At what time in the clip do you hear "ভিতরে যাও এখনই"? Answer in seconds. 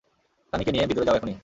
0.89-1.35